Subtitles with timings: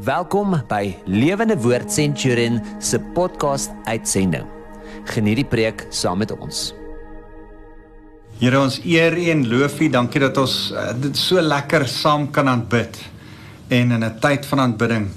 [0.00, 4.46] Welkom by Lewende Woord Centurion se podcast uitsending.
[5.04, 6.70] Geniet die preek saam met ons.
[8.40, 9.90] Here ons eer en loof U.
[9.92, 12.96] Dankie dat ons uh, dit so lekker saam kan aanbid
[13.68, 15.10] en in 'n tyd van aanbidding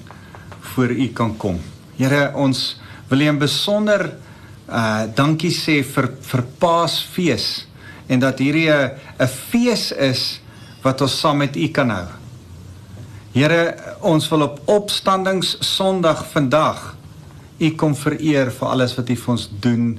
[0.76, 1.56] voor U kan kom.
[1.96, 2.76] Here, ons
[3.08, 4.12] wil U in besonder
[4.68, 7.66] uh dankie sê vir vir Paasfees
[8.10, 10.42] en dat hierdie 'n fees is
[10.84, 12.25] wat ons saam met U kan hou.
[13.36, 16.94] Here, ons wil op opstandings Sondag vandag
[17.60, 19.90] U kom vereer vir alles wat U vir ons doen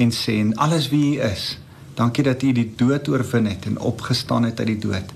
[0.00, 1.58] en sê en alles wie U is.
[1.98, 5.12] Dankie dat U die dood oorwin het en opgestaan het uit die dood.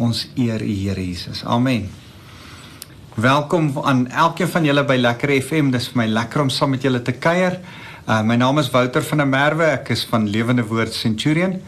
[0.00, 1.44] Ons eer U Here Jesus.
[1.44, 1.90] Amen.
[3.20, 5.68] Welkom aan elkeen van julle by Lekker FM.
[5.76, 7.60] Dis vir my lekker om saam met julle te kuier.
[8.06, 9.68] Uh, my naam is Wouter van der Merwe.
[9.76, 11.58] Ek is van Lewende Woord Centurion.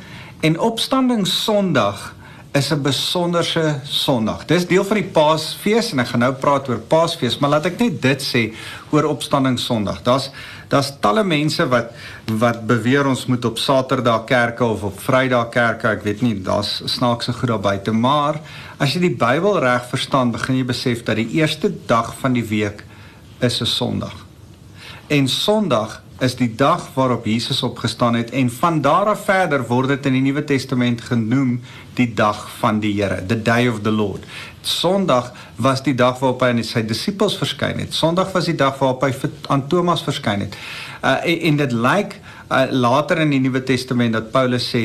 [0.41, 2.15] En Opstanding Sondag
[2.55, 4.45] is 'n besonderse Sondag.
[4.47, 7.79] Dis deel van die Paasfees en ek gaan nou praat oor Paasfees, maar laat ek
[7.79, 8.55] net dit sê
[8.91, 10.03] oor Opstanding Sondag.
[10.03, 10.31] Daar's
[10.69, 11.91] daar's talle mense wat
[12.27, 15.89] wat beweer ons moet op Saterdag kerke of op Vrydag kerke.
[15.89, 18.41] Ek weet nie, daar's snaakse goed daar buite, maar
[18.79, 22.47] as jy die Bybel reg verstaan, begin jy besef dat die eerste dag van die
[22.47, 22.85] week
[23.41, 24.15] is 'n Sondag.
[25.09, 29.89] En Sondag is die dag waarop Jesus opgestaan het en van daar af verder word
[29.89, 31.57] dit in die Nuwe Testament genoem
[31.99, 34.23] die dag van die Here, the day of the Lord.
[34.63, 37.95] Sondag was die dag waarop hy aan sy disippels verskyn het.
[37.95, 39.13] Sondag was die dag waarop hy
[39.51, 40.55] aan Thomas verskyn het.
[41.03, 42.19] Uh en, en dit lyk
[42.51, 44.85] uh, later in die Nuwe Testament dat Paulus sê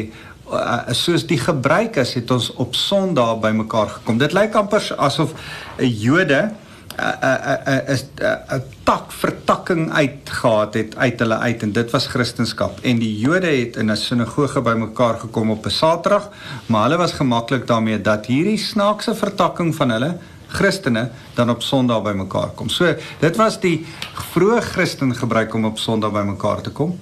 [0.50, 4.18] uh, soos die gebruik is het ons op Sondag bymekaar gekom.
[4.18, 5.38] Dit lyk amper asof
[5.78, 6.69] 'n Jode 'n
[7.00, 13.48] 'n tak vertakking uitgehaat het uit hulle uit en dit was Christendom en die Jode
[13.48, 16.30] het in 'n sinagoge bymekaar gekom op 'n Saterdag
[16.66, 20.18] maar hulle was gemaklik daarmee dat hierdie snaakse vertakking van hulle
[20.50, 22.70] Christene dan op Sondag bymekaar kom.
[22.70, 23.86] So dit was die
[24.34, 26.98] vroeë Christen gebruik om op Sondag bymekaar te kom.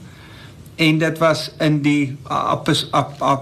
[0.75, 2.17] En dit was in die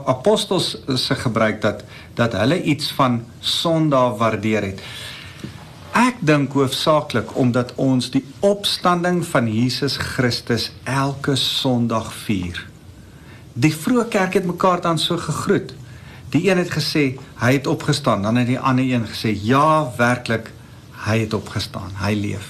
[0.05, 1.83] apostels se gebruik dat
[2.15, 4.81] dat hulle iets van Sondag waardeer het.
[5.95, 12.57] Ek dink hoofsaaklik omdat ons die opstanding van Jesus Christus elke Sondag vier.
[13.55, 15.71] Die vroeë kerk het mekaar dan so gegroet.
[16.33, 17.05] Die een het gesê
[17.39, 20.51] hy het opgestaan, dan het die ander een gesê ja, werklik,
[21.05, 22.49] hy het opgestaan, hy leef.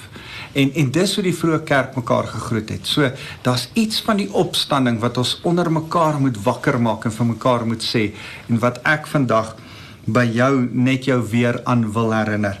[0.58, 2.90] En en dis hoe die vroeë kerk mekaar gegroet het.
[2.90, 3.12] So
[3.46, 7.62] daar's iets van die opstanding wat ons onder mekaar moet wakker maak en vir mekaar
[7.66, 8.08] moet sê
[8.48, 9.54] en wat ek vandag
[10.02, 12.58] by jou net jou weer aan wil herinner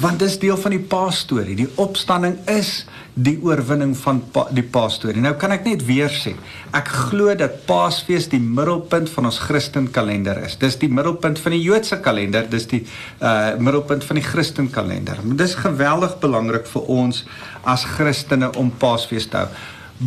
[0.00, 1.54] want dis deel van die Paasstorie.
[1.58, 5.20] Die opstanding is die oorwinning van pa, die Paasstorie.
[5.20, 6.32] Nou kan ek net weer sê,
[6.72, 10.56] ek glo dat Paasfees die middelpunt van ons Christen kalender is.
[10.60, 12.82] Dis die middelpunt van die Joodse kalender, dis die
[13.20, 15.20] uh middelpunt van die Christen kalender.
[15.36, 17.24] Dis geweldig belangrik vir ons
[17.68, 19.48] as Christene om Paasfees te hou.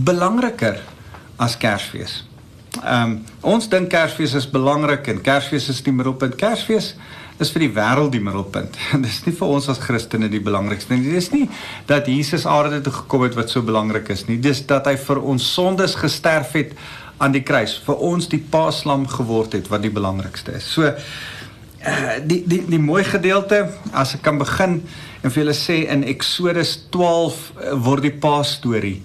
[0.05, 0.81] Belangriker
[1.37, 2.23] as Kersfees.
[2.81, 3.19] Ehm um,
[3.55, 6.35] ons dink Kersfees is belangrik en Kersfees is die middelpunt.
[6.39, 6.95] Kersfees
[7.39, 8.77] is vir die wêreld die middelpunt.
[9.05, 11.15] Dis nie vir ons as Christene die belangrikste nie.
[11.15, 11.47] Dis nie
[11.89, 14.39] dat Jesus aarde toe gekom het wat so belangrik is nie.
[14.41, 16.75] Dis dat hy vir ons sondes gesterf het
[17.23, 20.67] aan die kruis, vir ons die paaslam geword het wat die belangrikste is.
[20.67, 20.95] So uh,
[22.23, 23.65] die die die mooi gedeelte
[23.95, 24.81] as ek kan begin
[25.23, 28.99] en vir julle sê in Eksodus 12 uh, word die paas storie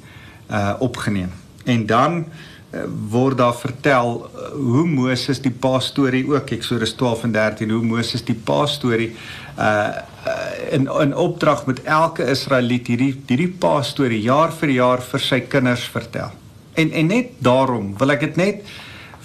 [0.51, 1.31] uh opgeneem.
[1.71, 2.50] En dan Eh,
[3.11, 7.83] word daar vertel uh, hoe Moses die pa storie ook Eksodus 12 en 13 hoe
[7.83, 13.81] Moses die pa storie uh, uh in in opdrag met elke Israeliet hierdie hierdie pa
[13.83, 16.31] storie jaar vir jaar vir sy kinders vertel.
[16.79, 18.71] En en net daarom wil ek dit net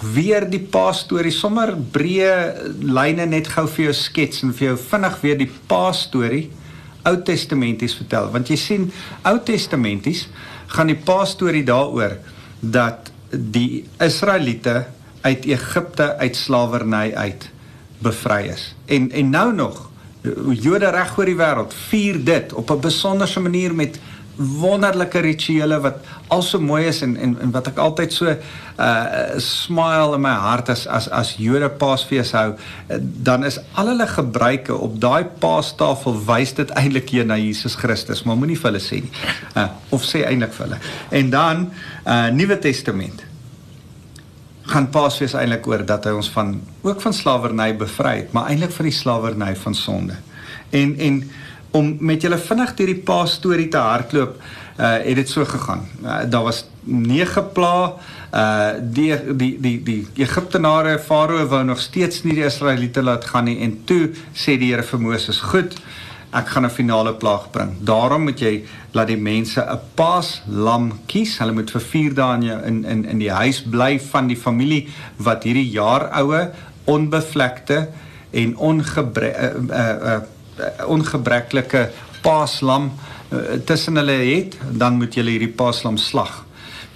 [0.02, 2.34] weer die pa storie sommer breë
[2.82, 6.48] lyne net gou vir jou skets en vir jou vinnig weer die pa storie
[7.06, 8.90] Ou Testamenties vertel want jy sien
[9.22, 10.26] Ou Testamenties
[10.74, 12.18] gaan die pa storie daaroor
[12.60, 14.86] dat die Israeliete
[15.20, 17.50] uit Egipte uit slawerny uit
[17.98, 18.74] bevry is.
[18.84, 19.90] En en nou nog
[20.58, 23.98] Jode reg oor die wêreld vier dit op 'n besonderse manier met
[24.36, 29.38] wonderlike rituele wat al so mooi is en en en wat ek altyd so uh
[29.40, 34.06] smile in my hart as as as Jode Paasfees hou uh, dan is al hulle
[34.06, 38.84] gebruike op daai paastafel wys dit eintlik hier na Jesus Christus maar moenie vir hulle
[38.84, 39.12] sê nie.
[39.56, 40.80] Uh, of sê eintlik vir hulle.
[41.10, 41.70] En dan
[42.04, 43.24] uh Nuwe Testament
[44.66, 48.74] gaan Paasfees eintlik oor dat hy ons van ook van slawerny bevry het maar eintlik
[48.76, 50.16] van die slawerny van sonde
[50.70, 51.20] en en
[51.76, 54.38] om met julle vinnig deur die pa storie te hardloop,
[54.76, 55.86] uh het dit so gegaan.
[56.02, 57.94] Uh, daar was nege pla
[58.32, 63.48] uh die die die die Egiptenare Farao wou nog steeds nie die Israeliete laat gaan
[63.48, 65.78] nie en toe sê die Here vir Moses: "Goed,
[66.36, 67.72] ek gaan 'n finale plaag bring.
[67.80, 71.38] Daarom moet jy laat die mense 'n paaslam kies.
[71.38, 74.36] Hulle moet vir 4 dae in jou in in in die huis bly van die
[74.36, 76.50] familie wat hierdie jaar oue
[76.84, 77.88] onbevlekte
[78.30, 80.20] en ongebre uh, uh,
[80.58, 81.90] uh, ongebreklike
[82.22, 82.90] paaslam
[83.32, 86.45] uh, tussen hulle het, dan moet jy hierdie paaslam slag.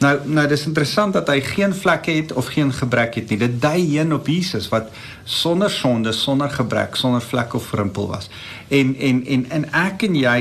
[0.01, 3.39] Nou nou dis interessant dat hy geen vlekke het of geen gebrek het nie.
[3.43, 4.89] Dit dui heen op Jesus wat
[5.29, 8.31] sonder sonde, sonder gebrek, sonder vlek of rimpel was.
[8.69, 10.39] En en en en ek en jy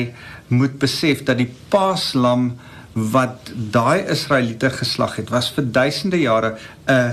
[0.47, 2.53] moet besef dat die paaslam
[2.93, 6.55] wat daai Israeliete geslag het, was vir duisende jare
[6.87, 7.11] 'n uh,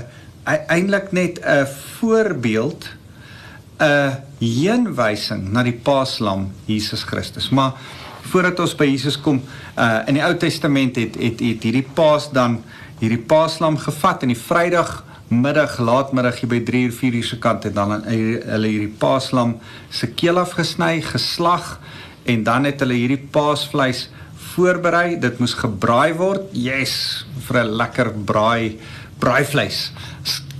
[0.71, 1.67] eintlik net 'n
[1.99, 2.87] voorbeeld
[3.79, 7.49] 'n heenwysing na die paaslam Jesus Christus.
[7.49, 7.73] Maar
[8.31, 9.41] voordat ons by Jesus kom,
[9.77, 12.61] uh in die Ou Testament het het, het hierdie paas dan
[12.99, 17.39] hierdie paaslam gevat in die Vrydag middag laatmiddag hier by 3 uur 4 uur se
[17.43, 19.57] kant het dan hulle hierdie paaslam
[19.89, 21.79] se keel afgesny, geslag
[22.27, 24.07] en dan het hulle hierdie paasvleis
[24.53, 25.19] voorberei.
[25.19, 26.47] Dit moes gebraai word.
[26.51, 28.79] Yes, vir 'n lekker braai
[29.19, 29.91] braaivleis.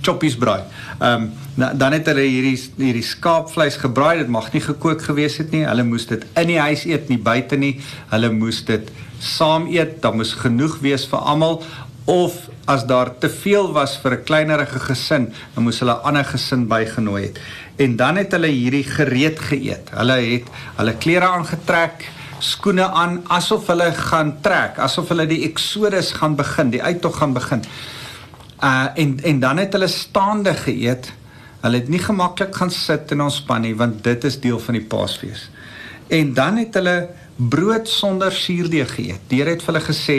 [0.08, 0.62] Choppies braai.
[1.00, 1.28] Ehm
[1.58, 4.22] um, dan het hulle hierdie hierdie skaapvleis gebraai.
[4.22, 5.66] Dit mag nie gekook gewees het nie.
[5.66, 7.74] Hulle moes dit in die huis eet, nie buite nie.
[8.12, 8.88] Hulle moes dit
[9.20, 9.98] saam eet.
[10.04, 11.60] Daar moes genoeg wees vir almal
[12.08, 16.24] of as daar te veel was vir 'n kleinerige gesin, dan moes hulle 'n ander
[16.24, 17.40] gesin bygenooi het.
[17.76, 19.90] En dan het hulle hierdie gereed geëet.
[19.92, 20.46] Hulle het
[20.76, 22.08] hulle klere aangetrek,
[22.38, 27.32] skoene aan asof hulle gaan trek, asof hulle die Exodus gaan begin, die uittog gaan
[27.32, 27.62] begin.
[28.58, 31.12] Uh en en dan het hulle staande geëet.
[31.60, 34.84] Hulle het nie gemaklik gaan sit en ontspan nie want dit is deel van die
[34.84, 35.50] Paasfees.
[36.08, 39.20] En dan het hulle brood sonder suurdeeg geëet.
[39.30, 40.16] Die Here het vir hulle gesê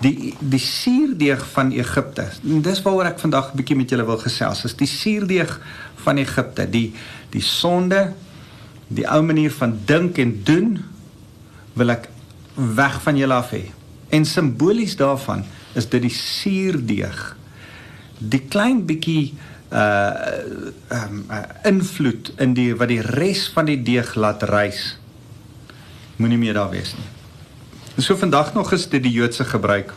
[0.00, 2.26] die die suurdeeg van Egipte.
[2.42, 4.64] Dis waaroor ek vandag 'n bietjie met julle wil gesels.
[4.64, 5.60] Is die suurdeeg
[6.04, 6.92] van Egipte, die
[7.30, 8.12] die sonde,
[8.88, 10.84] die ou manier van dink en doen
[11.72, 12.08] wil ek
[12.54, 13.70] weg van julle af hê.
[14.08, 15.44] En simbolies daarvan
[15.74, 17.36] is dit die suurdeeg.
[18.18, 19.34] Die klein bietjie
[19.74, 20.12] uh
[20.92, 24.94] um uh, invloed in die wat die res van die deeg laat rys.
[26.16, 27.08] Moenie meer daar wees nie.
[27.96, 29.92] En so vandag nog is dit die Joodse gebruik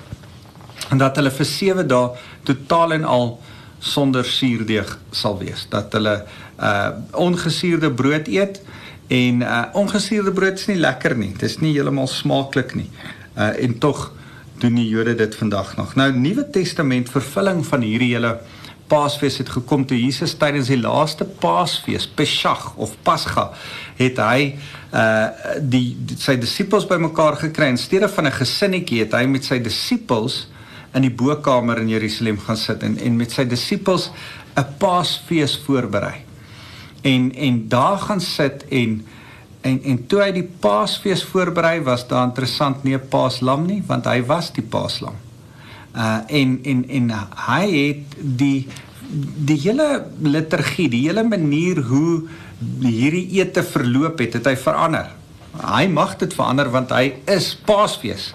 [0.90, 2.10] en dat hulle vir 7 dae
[2.48, 3.32] totaal en al
[3.80, 5.68] sonder suurdeeg sal wees.
[5.70, 6.24] Dat hulle
[6.58, 8.62] uh ongesuurde brood eet
[9.14, 11.34] en uh ongesuurde brood is nie lekker nie.
[11.38, 12.90] Dit is nie heeltemal smaaklik nie.
[13.38, 14.08] Uh en tog
[14.62, 15.96] doen die Jode dit vandag nog.
[15.96, 18.38] Nou Nuwe Testament vervulling van hierdie hele
[18.88, 23.50] Paasfees het gekom toe Jesus tydens die laaste Paasfees, Pesach of Pasga,
[24.00, 24.54] het hy
[24.96, 29.44] uh die, die sy disippels bymekaar gekry en steede van 'n gesinnetjie het hy met
[29.44, 30.48] sy disippels
[30.96, 34.10] in die bokkamer in Jerusalem gaan sit en en met sy disippels
[34.56, 36.24] 'n Paasfees voorberei.
[37.04, 39.06] En en daar gaan sit en
[39.68, 44.06] en en toe hy die Paasfees voorberei was daar interessant nie 'n Paaslam nie want
[44.06, 45.16] hy was die Paaslam
[45.96, 47.14] uh en en en
[47.50, 48.68] hy het die
[49.08, 49.88] die hele
[50.22, 52.28] liturgie, die hele manier hoe
[52.84, 55.14] hierdie ete verloop het, het hy verander.
[55.58, 58.32] Hy mag dit verander want hy is Paasfees.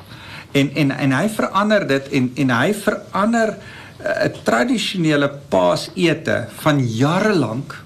[0.56, 3.56] En en en hy verander dit en en hy verander
[4.02, 7.76] 'n uh, tradisionele Paasete van jare lank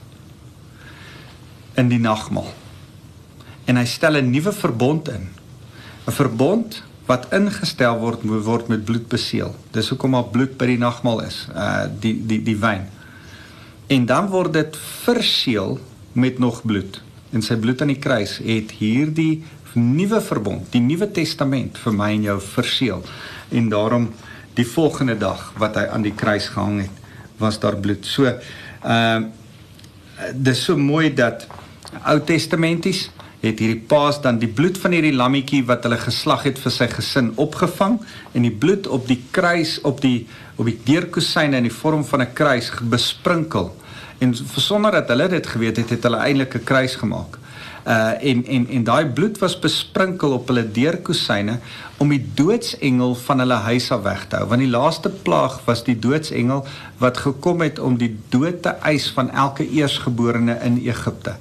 [1.76, 2.48] in die nagmaal.
[3.66, 5.28] En hy stel 'n nuwe verbond in.
[6.06, 9.54] 'n Verbond wat ingestel word word met bloed beseël.
[9.70, 12.86] Dis hoekom daar bloed by die nagmaal is, uh die die die wyn.
[13.86, 15.78] En dan word dit verseël
[16.12, 17.02] met nog bloed.
[17.30, 19.44] En sy bloed aan die kruis het hierdie
[19.76, 23.02] nuwe verbond, die nuwe testament vir my en jou verseël.
[23.52, 24.08] En daarom
[24.56, 27.02] die volgende dag wat hy aan die kruis gehang het,
[27.38, 28.06] was daar bloed.
[28.06, 28.30] So
[28.84, 29.20] uh
[30.32, 31.44] dis so mooi dat
[32.08, 33.10] Ou Testamenties
[33.46, 36.88] het hierdie paas dan die bloed van hierdie lammetjie wat hulle geslag het vir sy
[36.92, 37.98] gesin opgevang
[38.34, 40.26] en die bloed op die kruis op die
[40.56, 43.74] op die deurkusyne in die vorm van 'n kruis besprinkel.
[44.18, 47.38] En sonder dat hulle dit geweet het, het hulle eintlik 'n kruis gemaak.
[47.86, 51.58] Uh en en en daai bloed was besprinkel op hulle deurkusyne
[51.98, 54.48] om die doodsengel van hulle huis af weg te hou.
[54.48, 56.66] Want die laaste plaag was die doodsengel
[56.98, 61.36] wat gekom het om die dood te eis van elke eersgeborene in Egipte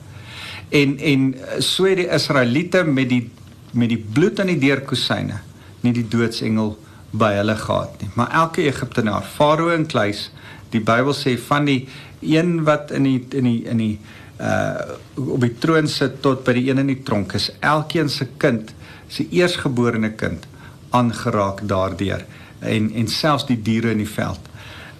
[0.69, 3.29] en en so het die Israeliete met die
[3.71, 5.41] met die bloed aan die deurkusyne
[5.83, 6.75] nie die doodsengel
[7.15, 8.09] by hulle gehad nie.
[8.15, 10.29] Maar elke Egiptenaar Farao en Kleis
[10.73, 11.85] die Bybel sê van die
[12.25, 13.95] een wat in die in die in die
[14.41, 18.27] uh op die troon sit tot by die een in die tronk is elkeen se
[18.37, 18.73] kind
[19.07, 20.43] se eersgeborene kind
[20.91, 22.25] aangeraak daardeur.
[22.59, 24.49] En en selfs die diere in die veld.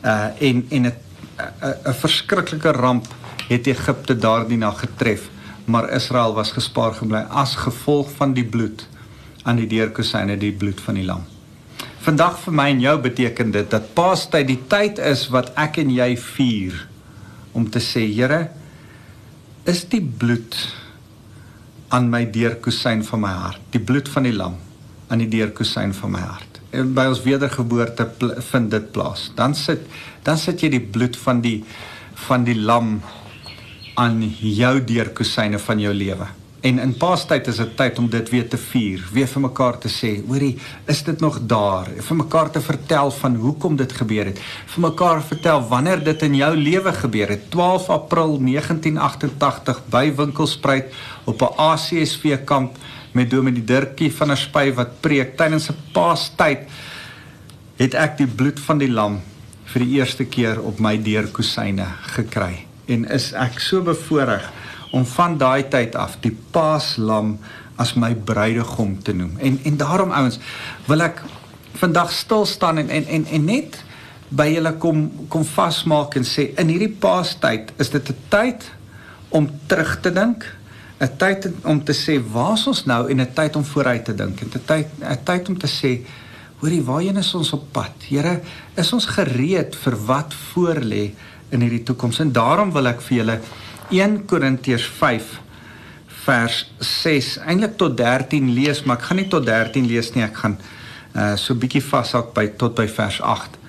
[0.03, 0.93] Uh en en 'n
[1.35, 3.07] 'n verskriklike ramp
[3.49, 5.29] het Egipte daardie nag getref
[5.65, 8.85] maar Israel was gespaar gebly as gevolg van die bloed
[9.43, 11.25] aan die deurkusyne, die bloed van die lam.
[12.05, 15.93] Vandag vir my en jou beteken dit dat Paastyd die tyd is wat ek en
[15.93, 16.83] jy vier
[17.57, 18.49] om te sê, Here,
[19.65, 20.57] is die bloed
[21.95, 24.59] aan my deurkusyn van my hart, die bloed van die lam
[25.09, 26.61] aan die deurkusyn van my hart.
[26.75, 28.07] En by ons wedergeboorte
[28.51, 29.29] vind dit plaas.
[29.37, 29.85] Dan sit
[30.25, 31.59] dan sit jy die bloed van die
[32.25, 32.97] van die lam
[33.95, 36.27] aan jou deurkusyne van jou lewe.
[36.65, 39.89] En in Paastyd is dit tyd om dit weer te vier, weer vir mekaar te
[39.91, 40.55] sê, hoorie,
[40.89, 41.91] is dit nog daar?
[42.07, 44.41] Vir mekaar te vertel van hoekom dit gebeur het.
[44.73, 47.45] Vir mekaar vertel wanneer dit in jou lewe gebeur het.
[47.53, 50.89] 12 April 1988 by Winkelspruit
[51.29, 52.77] op 'n ACSV kamp
[53.13, 56.65] met Dominee Dirkie van der Spy wat preek tydens 'n Paastyd
[57.77, 59.21] het ek die bloed van die lam
[59.65, 61.85] vir die eerste keer op my deurkusyne
[62.15, 64.45] gekry en is ek so bevoorreg
[64.91, 67.37] om van daai tyd af die paaslam
[67.81, 69.35] as my bruidegom te noem.
[69.39, 70.39] En en daarom ouens
[70.87, 71.21] wil ek
[71.75, 73.81] vandag stil staan en en en, en net
[74.29, 78.71] by julle kom kom vasmaak en sê in hierdie paastyd is dit 'n tyd
[79.29, 80.45] om terug te dink,
[81.01, 84.41] 'n tyd om te sê waar's ons nou en 'n tyd om vooruit te dink
[84.41, 86.05] en 'n tyd 'n tyd om te sê
[86.61, 87.93] hoorie waarheen is ons op pad?
[88.07, 88.41] Here,
[88.75, 91.11] is ons gereed vir wat voor lê
[91.49, 92.19] in hierdie toekoms?
[92.19, 93.39] En daarom wil ek vir julle
[93.93, 95.33] 1 Korintiërs 5
[96.25, 100.25] vers 6 eintlik tot 13 lees, maar ek gaan nie tot 13 lees nie.
[100.25, 100.57] Ek gaan
[101.15, 103.59] uh so bietjie vashak by tot by vers 8.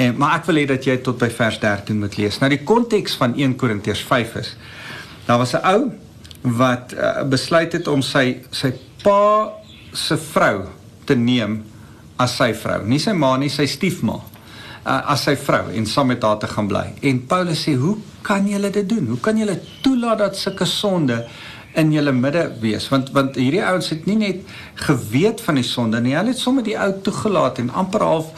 [0.00, 2.40] En maar ek wil hê dat jy tot by vers 13 moet lees.
[2.40, 4.54] Nou die konteks van 1 Korintiërs 5 is
[5.26, 5.92] daar was 'n ou
[6.56, 8.72] wat uh, besluit het om sy sy
[9.02, 9.52] pa
[9.92, 10.64] se vrou
[11.04, 11.62] te neem
[12.16, 12.84] as sy vrou.
[12.86, 14.20] Nie sy ma nie, sy stiefma
[14.84, 16.86] uh, as sy vrou en saam met haar te gaan bly.
[17.02, 19.06] En Paulus sê, "Hoe kan julle dit doen?
[19.06, 21.26] Hoe kan julle toelaat dat sulke sonde
[21.74, 22.88] in julle midde wees?
[22.88, 24.40] Want want hierdie ouens het nie net
[24.74, 28.32] geweet van die sonde nie, hulle het sommer die ou toegelaat en amper half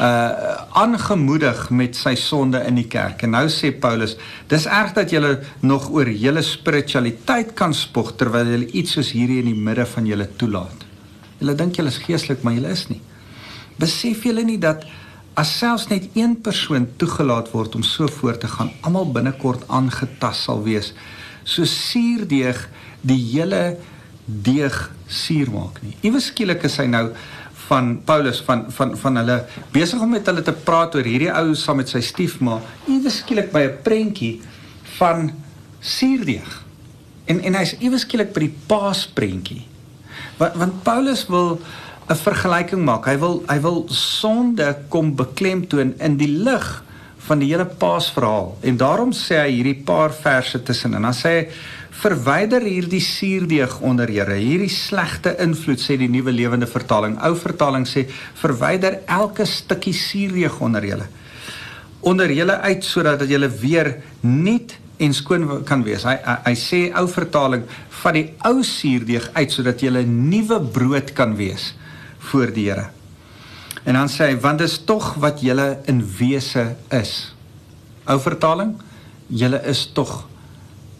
[0.00, 3.22] uh aangemoedig met sy sonde in die kerk.
[3.22, 8.46] En nou sê Paulus, dis erg dat julle nog oor julle spiritualiteit kan spog terwyl
[8.46, 10.86] julle iets soos hierdie in die midde van julle toelaat.
[11.40, 13.00] Julle dink julle is geestelik, maar julle is nie.
[13.78, 14.86] Besef julle nie dat
[15.38, 20.48] as selfs net een persoon toegelaat word om so voort te gaan, almal binnekort aangetast
[20.48, 20.92] sal wees.
[21.46, 22.64] So suurdeeg
[23.06, 23.78] die hele
[24.26, 24.76] deeg
[25.06, 25.94] suur maak nie.
[26.04, 27.06] Iewes skielik is hy nou
[27.68, 29.38] van Paulus van van van hulle
[29.72, 32.58] besig om met hulle te praat oor hierdie ou saam met sy stiefma.
[32.90, 34.40] Iewes skielik by 'n prentjie
[34.98, 35.30] van
[35.80, 36.64] suurdeeg.
[37.26, 39.66] En en hy's iewes skielik by die paasprentjie.
[40.38, 41.60] Want want Paulus wil
[42.08, 43.04] 'n vergelyking maak.
[43.06, 46.68] Hy wil hy wil sonde kom beklemtoon in die lig
[47.28, 48.54] van die hele Paasverhaal.
[48.64, 51.42] En daarom sê hy hierdie paar verse tussen en dan sê hy
[51.98, 54.38] verwyder hierdie suurdeeg onder Here.
[54.38, 57.18] Hierdie slegte invloed sê die nuwe lewende vertaling.
[57.26, 58.06] Ou vertaling sê
[58.40, 61.08] verwyder elke stukkie suurdeeg onder julle.
[62.06, 66.06] Onder julle uit sodat dat julle weer nuut en skoon kan wees.
[66.06, 67.66] Hy hy, hy sê ou vertaling
[68.00, 71.74] van die ou suurdeeg uit sodat julle nuwe brood kan wees
[72.18, 72.88] voor die Here.
[73.84, 77.34] En dan sê hy want dis tog wat julle in wese is.
[78.08, 78.74] Ou vertaling,
[79.26, 80.26] julle is tog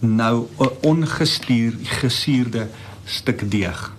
[0.00, 2.68] nou 'n ongestuur gesuurde
[3.04, 3.92] stuk deeg.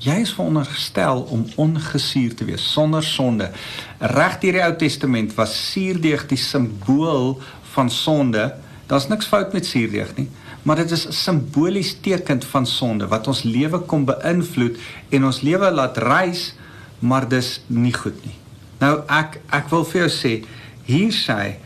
[0.00, 3.50] Jy is veronderstel om ongesuur te wees sonder sonde.
[3.98, 7.40] Reg deur die Ou Testament was suurdeeg die simbool
[7.72, 8.54] van sonde.
[8.86, 10.28] Daar's niks fout met suurdeeg nie,
[10.62, 15.40] maar dit is 'n simbolies tekend van sonde wat ons lewe kom beïnvloed en ons
[15.40, 16.54] lewe laat reis,
[16.98, 18.36] maar dis nie goed nie.
[18.78, 20.44] Nou ek ek wil vir jou sê,
[20.84, 21.56] hier sê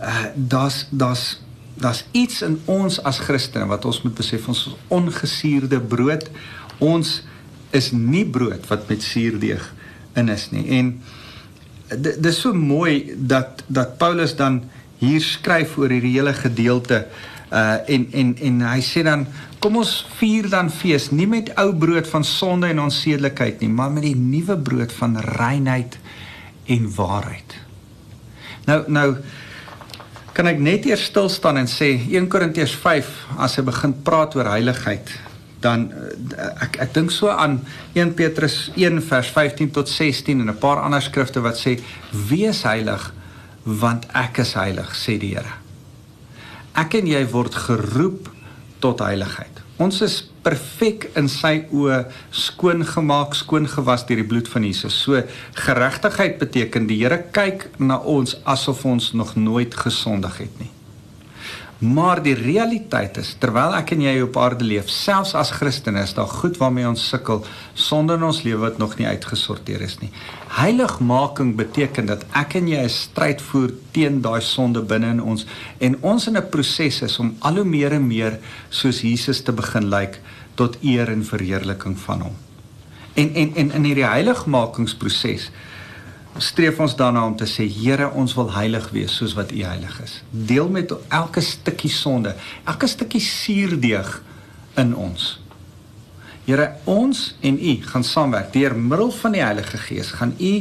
[0.00, 1.40] uh daar's daar's
[1.80, 6.30] daar's iets in ons as Christene wat ons moet besef ons ongesuurde brood.
[6.78, 7.22] Ons
[7.70, 9.74] is nie brood wat met suurdeeg
[10.18, 10.66] in is nie.
[10.78, 11.02] En
[11.98, 14.62] dit is so mooi dat dat Paulus dan
[15.00, 17.06] hier skryf oor hierdie hele gedeelte
[17.50, 19.26] uh en en en hy sê dan
[19.58, 23.90] kom ons vier dan fees nie met ou brood van sonde en onsedelikheid nie maar
[23.90, 25.98] met die nuwe brood van reinheid
[26.66, 27.56] en waarheid.
[28.66, 29.08] Nou nou
[30.32, 33.10] kan ek net eers stil staan en sê 1 Korintiërs 5
[33.42, 35.10] as hy begin praat oor heiligheid
[35.60, 37.58] dan uh, ek ek dink so aan
[37.92, 41.76] 1 Petrus 1 vers 15 tot 16 en 'n paar ander skrifte wat sê
[42.30, 43.10] wees heilig
[43.64, 45.69] want ek is heilig sê die Here
[46.78, 48.30] ek en jy word geroep
[48.80, 49.60] tot heiligheid.
[49.80, 52.02] Ons is perfek in sy oë
[52.36, 54.96] skoon gemaak, skoon gewas deur die bloed van Jesus.
[55.04, 55.22] So
[55.56, 60.72] geregtigheid beteken die Here kyk na ons asof ons nog nooit gesondig het nie.
[61.80, 66.12] Maar die realiteit is terwyl ek en jy op aarde leef, selfs as Christene, is
[66.12, 67.40] daar goed waarmee ons sukkel
[67.72, 70.10] sonder in ons lewe wat nog nie uitgesorteer is nie.
[70.58, 75.46] Heiligmaking beteken dat ek en jy 'n stryd voer teen daai sonde binne in ons
[75.80, 79.52] en ons in 'n proses is om al hoe meer en meer soos Jesus te
[79.52, 80.18] begin lyk like,
[80.54, 82.36] tot eer en verheerliking van hom.
[83.14, 85.50] En en en in hierdie heiligmakingsproses
[86.38, 90.00] streef ons daarna om te sê Here, ons wil heilig wees soos wat U heilig
[90.04, 90.22] is.
[90.30, 92.34] Deel met elke stukkie sonde,
[92.64, 94.22] elke stukkie suurdeeg
[94.78, 95.40] in ons.
[96.50, 100.08] Here, ons en U gaan saamwerk deur middel van die Heilige Gees.
[100.18, 100.52] Gaan U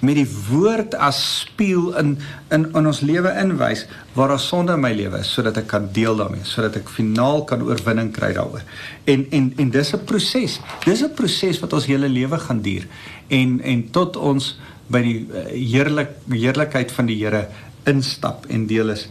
[0.00, 2.14] met die woord as spieël in
[2.54, 3.84] in in ons lewe inwys
[4.16, 7.44] waar daar sonde in my lewe is sodat ek kan deel daarmee, sodat ek finaal
[7.44, 8.64] kan oorwinning kry daaroor.
[9.04, 10.58] En en en dis 'n proses.
[10.84, 12.86] Dis 'n proses wat ons hele lewe gaan duur.
[13.28, 14.56] En en tot ons
[14.88, 17.48] by die uh, heerlik heerlikheid van die Here
[17.86, 19.08] instap en deel is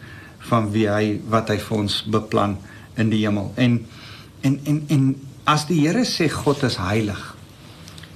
[0.49, 2.57] van wie hy wat hy vir ons beplan
[2.97, 3.53] in die hemel.
[3.55, 3.79] En
[4.41, 5.15] en en en
[5.45, 7.21] As die Here sê God is heilig,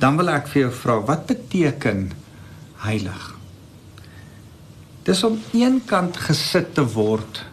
[0.02, 2.08] dan wil ek vir jou vra, wat beteken
[2.82, 3.26] heilig?
[5.06, 7.44] Dis om eenkant gesit te word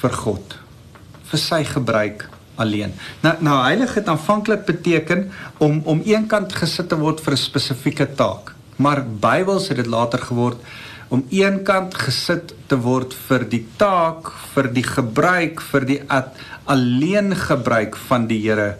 [0.00, 0.56] vir God,
[1.30, 2.26] vir sy gebruik
[2.58, 2.96] alleen.
[3.22, 5.28] Nou nou heilig het aanvanklik beteken
[5.62, 10.18] om om eenkant gesit te word vir 'n spesifieke taak, maar Bybels het dit later
[10.18, 10.60] geword
[11.08, 16.00] om eenkant gesit te word vir die taak, vir die gebruik, vir die
[16.66, 18.74] alleen gebruik van die Here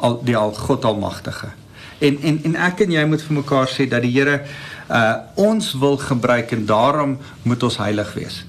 [0.00, 1.52] al die al God almagtige.
[2.00, 4.42] En en en ek en jy moet vir mekaar sê dat die Here
[4.90, 8.42] uh ons wil gebruik en daarom moet ons heilig wees.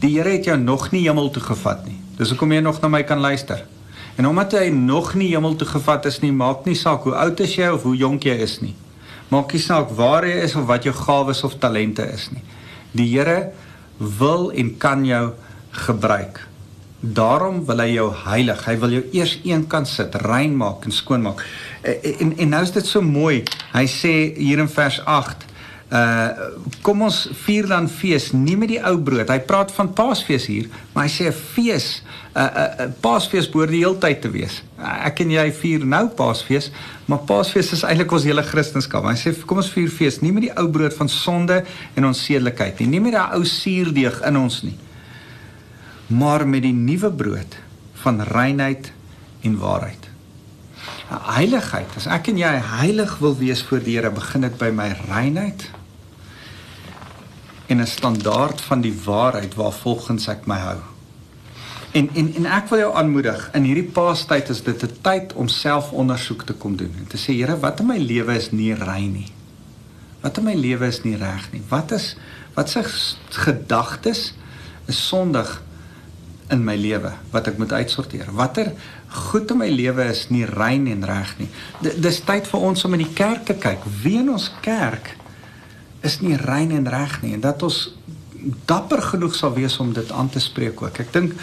[0.00, 1.98] Die Here het jou nog nie hemel toe gevat nie.
[2.16, 3.64] Dis hoekom jy nog na my kan luister.
[4.16, 7.40] En omdat hy nog nie hemel toe gevat is nie, maak nie saak hoe oud
[7.40, 8.74] is jy of hoe jonk jy is nie.
[9.28, 12.44] Maak nie saak waar jy is of wat jou gawes of talente is nie.
[12.96, 13.52] Die Here
[13.98, 15.32] wil en kan jou
[15.86, 16.40] gebruik.
[17.00, 18.64] Daarom wil hy jou heilig.
[18.66, 21.44] Hy wil jou eers een kant sit, rein maak en skoon maak.
[21.82, 23.44] En, eh, en en nou is dit so mooi.
[23.72, 25.47] Hy sê hier in vers 8
[25.88, 26.28] Uh
[26.84, 29.28] kom ons vier dan fees nie met die ou brood.
[29.28, 32.02] Hy praat van Paasfees hier, maar hy sê 'n fees,
[32.34, 34.62] 'n uh, 'n uh, Paasfees behoort die hele tyd te wees.
[34.78, 36.70] Uh, ek en jy vier nou Paasfees,
[37.06, 39.08] maar Paasfees is eintlik ons hele Christendom.
[39.08, 42.80] Hy sê kom ons vier fees nie met die ou brood van sonde en onsedelikheid
[42.80, 44.76] nie, nie met daai ou suurdeeg in ons nie
[46.08, 47.56] maar met die nuwe brood
[47.92, 48.92] van reinheid
[49.40, 50.08] en waarheid.
[51.08, 54.88] Heiligheid, as ek en jy heilig wil wees voor die Here, begin dit by my
[55.08, 55.68] reinheid
[57.68, 60.78] en 'n standaard van die waarheid waarvolgens ek my hou.
[61.92, 65.48] En en en ek wil jou aanmoedig, in hierdie paastyd is dit 'n tyd om
[65.48, 69.12] selfondersoek te kom doen en te sê Here, wat in my lewe is nie rein
[69.12, 69.32] nie.
[70.20, 71.62] Wat in my lewe is nie reg nie.
[71.68, 72.16] Wat is
[72.54, 72.82] wat se
[73.30, 74.34] gedagtes
[74.86, 75.62] is sondig
[76.50, 78.32] in my lewe wat ek moet uitsorteer.
[78.34, 78.72] Watter
[79.08, 81.48] goed in my lewe is nie rein en reg nie.
[81.84, 83.84] D dis tyd vir ons om in die kerk te kyk.
[84.02, 85.14] Wie in ons kerk
[86.06, 87.88] is nie rein en reg nie en dat ons
[88.68, 91.00] dapper genoeg sal wees om dit aan te spreek ook.
[91.02, 91.34] Ek dink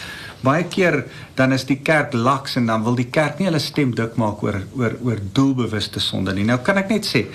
[0.45, 1.01] baie keer
[1.35, 4.43] dan is die kerk laks en dan wil die kerk nie hulle stem dik maak
[4.45, 6.45] oor oor oor doelbewuste sonde nie.
[6.47, 7.25] Nou kan ek net sê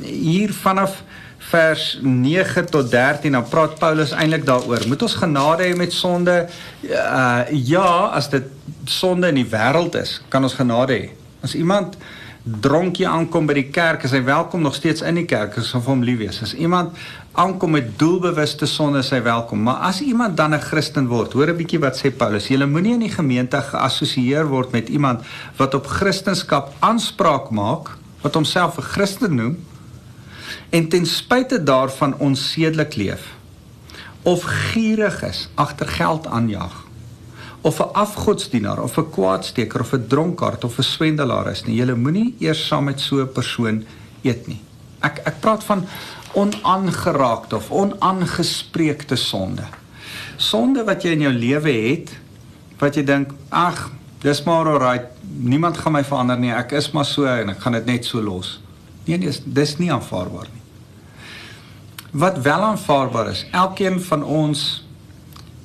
[0.00, 1.02] hier vanaf
[1.50, 4.86] vers 9 tot 13 dan praat Paulus eintlik daaroor.
[4.88, 6.36] Moet ons genade hê met sonde?
[6.86, 8.46] Uh ja, as dit
[8.88, 11.10] sonde in die wêreld is, kan ons genade hê.
[11.42, 11.98] As iemand
[12.42, 15.86] dronkie aankom by die kerk, is hy welkom nog steeds in die kerk, as of
[15.86, 16.40] hom lief wees.
[16.42, 16.96] As iemand
[17.38, 19.62] aankom met doelbewuste sonde, is hy welkom.
[19.62, 22.94] Maar as iemand dan 'n Christen word, hoor 'n bietjie wat sê Paulus, jy moenie
[22.94, 25.22] in die gemeente geassosieer word met iemand
[25.56, 29.56] wat op Christendom aanspraak maak, wat homself 'n Christen noem
[30.70, 33.22] en ten spyte daarvan onsedelik leef
[34.22, 36.91] of gierig is, agter geld aanjag
[37.62, 41.76] of 'n afgodsdienaar of 'n kwaadsteker of 'n dronkaard of 'n swendelaar is nie.
[41.76, 43.84] Jy moenie eers saam met so 'n persoon
[44.22, 44.60] eet nie.
[45.00, 45.86] Ek ek praat van
[46.32, 49.62] onaangeraakte of onaangespreekte sonde.
[50.36, 52.10] Sonde wat jy in jou lewe het
[52.78, 55.06] wat jy dink, ag, dis maar alright,
[55.38, 56.50] niemand gaan my verander nie.
[56.50, 58.60] Ek is maar so en ek gaan dit net so los.
[59.04, 60.62] Nee, nee, dis dis nie aanvaarbaar nie.
[62.10, 64.84] Wat wel aanvaarbaar is, elkeen van ons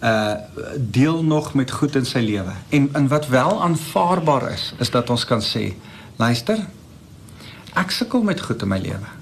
[0.03, 0.33] uh
[0.77, 2.53] deel nog met goed in sy lewe.
[2.69, 5.73] En en wat wel aanvaarbaar is, is dat ons kan sê,
[6.15, 6.59] luister,
[7.73, 9.13] ek sukkel met goed in my lewe.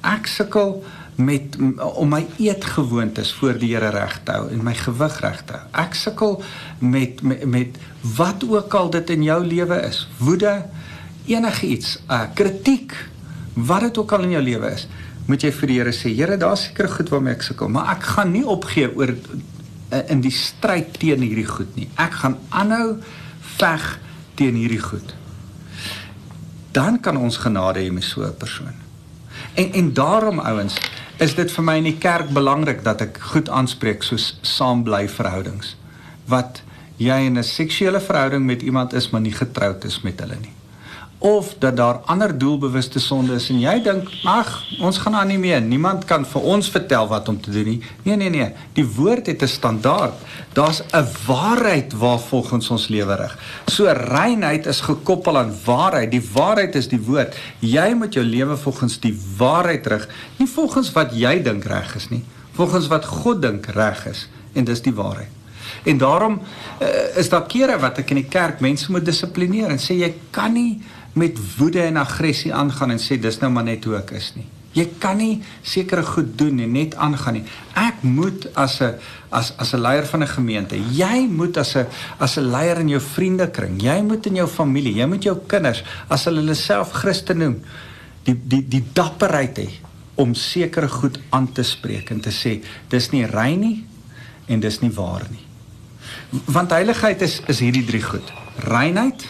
[0.00, 0.82] Ek sukkel
[1.20, 1.56] met
[1.94, 5.66] om my eetgewoontes voor die Here reg te hou en my gewig reg te hou.
[5.82, 6.42] Ek sukkel
[6.78, 7.80] met, met met
[8.16, 10.06] wat ook al dit in jou lewe is.
[10.18, 10.64] Woede,
[11.26, 12.96] enigiets, uh kritiek,
[13.54, 14.88] wat dit ook al in jou lewe is
[15.30, 18.08] moet jy vir die Here sê, Here, daar's seker goed waarmee ek sukkel, maar ek
[18.16, 19.12] gaan nie opgee oor
[20.08, 21.88] in die stryd teen hierdie goed nie.
[21.96, 23.00] Ek gaan aanhou
[23.58, 23.98] veg
[24.34, 25.14] teen hierdie goed.
[26.72, 28.74] Dan kan ons genade hê met so 'n persoon.
[29.54, 30.78] En en daarom ouens,
[31.20, 35.74] is dit vir my in die kerk belangrik dat ek goed aanspreek soos saambly verhoudings
[36.32, 36.62] wat
[36.96, 40.59] jy in 'n seksuele verhouding met iemand is maar nie getroud is met hulle nie
[41.20, 45.38] of dat daar ander doelbewuste sonde is en jy dink ag ons gaan aan nie
[45.38, 45.60] meer.
[45.60, 47.80] Niemand kan vir ons vertel wat om te doen nie.
[48.08, 48.48] Nee nee nee.
[48.72, 50.16] Die woord het 'n standaard.
[50.52, 53.38] Daar's 'n waarheid waarvolgens ons lewe rig.
[53.66, 56.10] So reinheid is gekoppel aan waarheid.
[56.10, 57.36] Die waarheid is die woord.
[57.58, 62.08] Jy moet jou lewe volgens die waarheid rig nie volgens wat jy dink reg is
[62.08, 62.24] nie
[62.60, 65.30] volgens wat God dink reg is en dis die waarheid.
[65.84, 69.80] En daarom uh, is daar kere wat ek in die kerk mense moet dissiplineer en
[69.80, 70.80] sê jy kan nie
[71.12, 74.46] met woede en aggressie aangaan en sê dis nou maar net hoe ek is nie.
[74.70, 77.44] Jy kan nie sekere goed doen en net aangaan nie.
[77.74, 78.94] Ek moet as 'n
[79.30, 81.86] as as 'n leier van 'n gemeente, jy moet as 'n
[82.18, 85.82] as 'n leier in jou vriendekring, jy moet in jou familie, jy moet jou kinders
[86.08, 87.60] as hulle hulle self Christen noem,
[88.24, 89.68] die die die dapperheid hê
[90.14, 93.84] om sekere goed aan te spreek en te sê dis nie rein nie
[94.46, 95.46] en dis nie waar nie.
[96.44, 98.32] Want heiligheid is is hierdie drie goed.
[98.56, 99.26] Reinheid,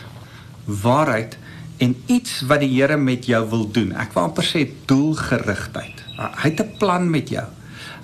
[0.66, 1.38] waarheid
[1.80, 3.94] en iets wat die Here met jou wil doen.
[3.96, 6.04] Ek wil amper sê doelgerigtheid.
[6.18, 7.46] Hy het 'n plan met jou.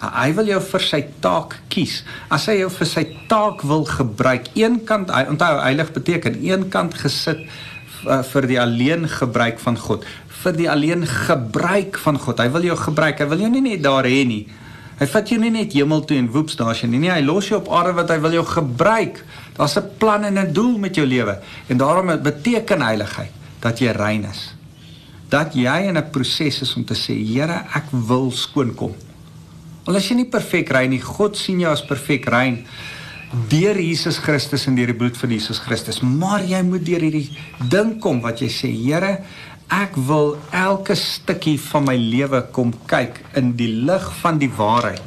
[0.00, 2.04] Hy wil jou vir sy taak kies.
[2.30, 6.68] As hy jou vir sy taak wil gebruik, een kant hy onthou heilig beteken een
[6.68, 7.38] kant gesit
[8.32, 10.04] vir die alleen gebruik van God,
[10.42, 12.38] vir die alleen gebruik van God.
[12.38, 13.18] Hy wil jou gebruik.
[13.18, 14.46] Hy wil jou nie net daar hê nie.
[14.98, 16.98] Hy vat jou nie net hemel toe en woeps daar's jy nie.
[16.98, 19.24] Nee, hy los jou op aarde wat hy wil jou gebruik.
[19.56, 21.38] Daar's 'n plan en 'n doel met jou lewe.
[21.68, 24.52] En daarom beteken heiligheid dat jy rein is.
[25.30, 28.94] Dat jy in 'n proses is om te sê, Here, ek wil skoon kom.
[29.86, 32.64] Al is jy nie perfek rein nie, God sien jou as perfek rein
[33.50, 36.00] deur Jesus Christus en deur die bloed van Jesus Christus.
[36.00, 37.30] Maar jy moet deur hierdie
[37.70, 39.18] ding kom wat jy sê, Here,
[39.68, 45.02] ek wil elke stukkie van my lewe kom kyk in die lig van die waarheid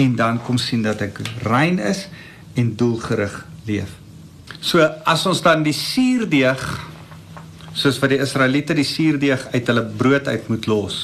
[0.00, 2.06] en dan kom sien dat ek rein is
[2.56, 3.34] en doelgerig
[3.68, 3.98] leef.
[4.60, 6.62] So as ons dan die suurdeeg
[7.72, 10.98] soos wat die Israeliete die suurdeeg uit hulle brood uit moet los.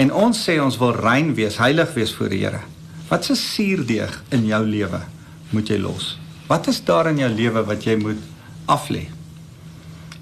[0.00, 2.62] En ons sê ons wil rein wees, heilig wees voor die Here.
[3.10, 5.02] Wat se suurdeeg in jou lewe
[5.50, 6.14] moet jy los?
[6.48, 8.22] Wat is daar in jou lewe wat jy moet
[8.70, 9.08] aflê?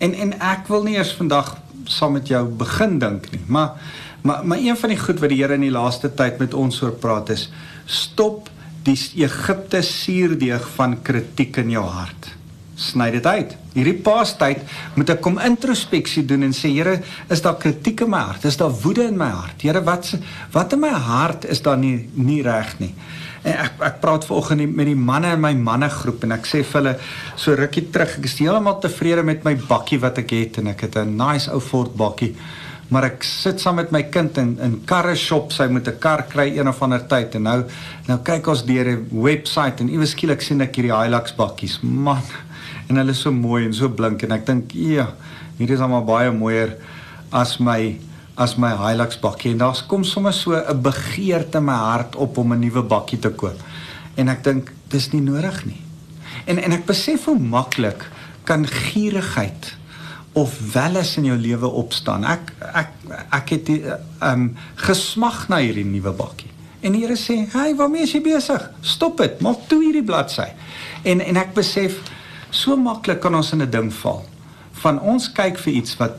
[0.00, 1.56] En en ek wil nie eers vandag
[1.88, 3.76] saam met jou begin dink nie, maar
[4.22, 6.82] maar maar een van die goed wat die Here in die laaste tyd met ons
[6.82, 7.48] oor praat is
[7.86, 8.48] stop
[8.84, 12.32] die Egipte suurdeeg van kritiek in jou hart
[12.78, 13.54] sny dit uit.
[13.74, 14.62] Hierdie paastyd
[14.94, 16.98] moet ek kom introspeksie doen en sê Here,
[17.32, 18.46] is daar kritiek in my hart?
[18.46, 19.64] Is daar woede in my hart?
[19.66, 20.12] Here, wat
[20.54, 22.92] wat in my hart is daar nie nie reg nie?
[23.42, 26.80] En ek ek praat vanoggend met die manne in my mannegroep en ek sê vir
[26.80, 26.94] hulle
[27.36, 30.86] so rukkie terug, ek is heeltemal tevrede met my bakkie wat ek het en ek
[30.86, 32.34] het 'n nice ou Ford bakkie.
[32.88, 36.22] Maar ek sit saam met my kind in in karre shop, sy moet 'n kar
[36.28, 37.64] kry een of ander tyd en nou
[38.08, 41.80] nou kyk ons deur 'n webwerf en iewes skielik sien ek hierdie Hilux bakkies.
[41.82, 42.22] Man,
[42.88, 45.10] en hulle is so mooi en so blink en ek dink ja,
[45.58, 46.76] hier is almal baie mooier
[47.32, 47.98] as my
[48.38, 52.38] as my Hilux bakkie en daar's kom sommer so 'n begeerte in my hart op
[52.38, 53.58] om 'n nuwe bakkie te koop.
[54.16, 55.82] En ek dink dis nie nodig nie.
[56.46, 58.06] En en ek besef hoe maklik
[58.44, 59.76] kan gierigheid
[60.32, 62.24] of welis in jou lewe opstaan.
[62.24, 62.90] Ek ek
[63.30, 66.50] ek het ehm um, gesmag na hierdie nuwe bakkie.
[66.80, 68.70] En die Here sê, "Hey, waarmee is jy besig?
[68.80, 69.40] Stop dit.
[69.40, 70.48] Maak toe hierdie bladsy."
[71.02, 72.00] En en ek besef
[72.50, 74.24] So maklik kan ons in 'n ding val.
[74.72, 76.16] Van ons kyk vir iets wat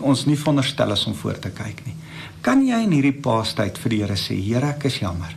[0.00, 1.94] ons nie veronderstel is om voor te kyk nie.
[2.40, 5.36] Kan jy in hierdie paastyd vir die Here sê, Here, ek is jammer.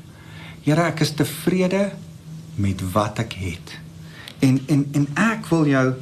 [0.63, 1.91] Here, ek is tevrede
[2.55, 3.79] met wat ek het.
[4.41, 5.93] En en en ek wil jou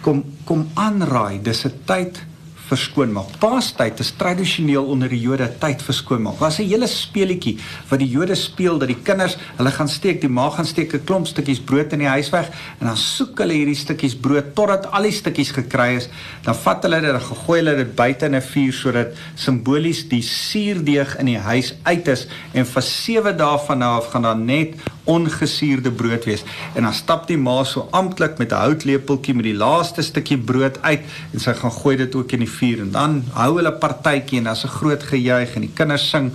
[0.00, 1.42] kom kom aanraai.
[1.42, 2.22] Dis 'n tyd
[2.70, 3.32] verskoon maak.
[3.42, 6.38] Paastyd is tradisioneel onder die Jode tyd verskoon maak.
[6.38, 7.58] Was 'n hele speletjie
[7.90, 11.04] wat die Jode speel dat die kinders, hulle gaan steek, die ma gaan steek 'n
[11.04, 12.48] klomp stukkies brood in die huis weg
[12.80, 16.08] en dan soek hulle hierdie stukkies brood totdat al die stukkies gekry is.
[16.42, 20.22] Dan vat hulle dit en gooi hulle dit buite in 'n vuur sodat simbolies die
[20.22, 24.44] suurdeeg in die huis uit is en vir 7 dae van nou af gaan dan
[24.44, 26.44] net ongesuurde brood wees.
[26.74, 30.82] En dan stap die ma so amptelik met 'n houtlepeltjie met die laaste stukkie brood
[30.82, 31.00] uit
[31.32, 34.50] en sy gaan gooi dit ook in die vuur en dan hou hulle partytjie en
[34.50, 36.32] daar's 'n groot gejuig en die kinders sing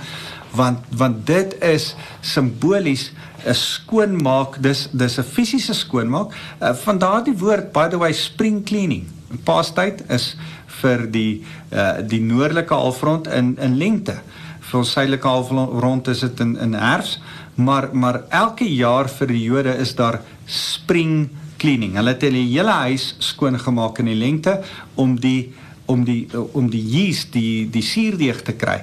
[0.56, 3.12] want want dit is simbolies
[3.46, 6.34] 'n skoonmaak dis dis 'n fisiese skoonmaak.
[6.62, 9.08] Uh, van daardie woord by the way spring cleaning.
[9.44, 10.36] Paastyd is
[10.82, 14.16] vir die uh, die noordelike halfrond in in lengte.
[14.60, 17.20] Vir ons suidelike halfrond is dit in in herfs
[17.56, 21.96] Maar maar elke jaar vir die Jode is daar spring cleaning.
[21.96, 24.58] Hulle het hulle hele huis skoon gemaak in die lente
[25.00, 25.54] om die
[25.86, 28.80] om die om die yeast die die suurdeeg te kry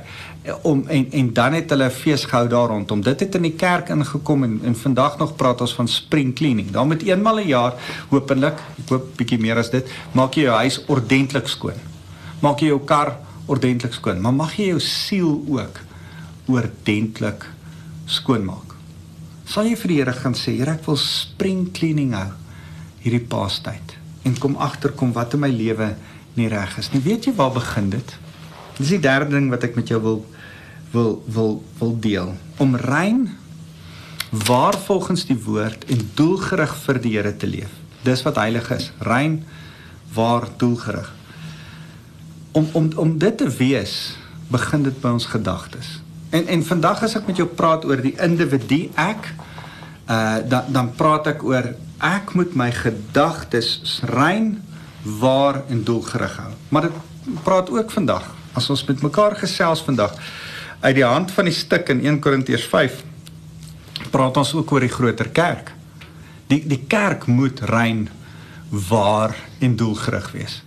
[0.66, 3.02] om en en dan het hulle 'n fees gehou daar rondom.
[3.02, 6.70] Dit het in die kerk ingekom en en vandag nog praat ons van spring cleaning.
[6.70, 7.74] Dan met eenmal 'n een jaar
[8.08, 11.78] hopelik, ek hoop bietjie meer as dit, maak jy jou huis ordentlik skoon.
[12.40, 15.80] Maak jy jou kar ordentlik skoon, maar mag jy jou siel ook
[16.46, 17.46] ordentlik
[18.06, 18.74] skoon maak.
[19.44, 22.30] Sal jy vir die Here gaan sê, Here, ek wil spring cleaning hou
[23.02, 25.94] hierdie paastyd en kom agterkom wat in my lewe
[26.38, 27.02] nie reg is nie.
[27.04, 28.16] Weet jy waar begin dit?
[28.78, 30.20] Dis die derde ding wat ek met jou wil
[30.92, 32.34] wil wil wil deel.
[32.60, 33.30] Om rein
[34.46, 37.72] waar volgens die woord en doelgerig vir die Here te leef.
[38.04, 38.90] Dis wat heilig is.
[38.98, 39.42] Rein
[40.14, 41.12] waar doelgerig.
[42.52, 44.16] Om om om dit te wees,
[44.48, 46.00] begin dit by ons gedagtes.
[46.30, 49.32] En en vandag as ek met jou praat oor die individu ek,
[50.08, 54.56] uh dan dan praat ek oor ek moet my gedagtes rein
[55.02, 56.52] waar en doelgerig hou.
[56.68, 56.92] Maar dit
[57.42, 60.14] praat ook vandag as ons met mekaar gesels vandag
[60.80, 63.02] uit die hand van die stuk in 1 Korintiërs 5
[64.10, 65.72] praat ons ook oor die groter kerk.
[66.50, 68.08] Die die kerk moet rein
[68.68, 70.62] waar en doelgerig wees.